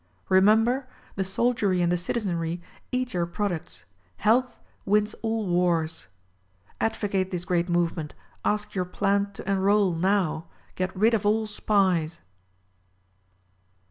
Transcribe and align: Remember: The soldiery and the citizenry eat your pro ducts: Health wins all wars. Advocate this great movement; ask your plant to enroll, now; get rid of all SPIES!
Remember: 0.29 0.87
The 1.15 1.23
soldiery 1.23 1.79
and 1.83 1.91
the 1.91 1.95
citizenry 1.95 2.59
eat 2.91 3.13
your 3.13 3.27
pro 3.27 3.49
ducts: 3.49 3.83
Health 4.17 4.57
wins 4.83 5.13
all 5.21 5.45
wars. 5.45 6.07
Advocate 6.79 7.29
this 7.29 7.45
great 7.45 7.69
movement; 7.69 8.15
ask 8.43 8.73
your 8.73 8.85
plant 8.85 9.35
to 9.35 9.47
enroll, 9.47 9.93
now; 9.93 10.47
get 10.73 10.97
rid 10.97 11.13
of 11.13 11.23
all 11.23 11.45
SPIES! 11.45 12.19